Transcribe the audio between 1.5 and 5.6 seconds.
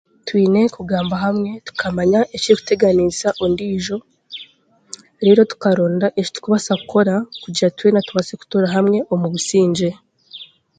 tukamanya ekirikuteganiisa ondiijo reero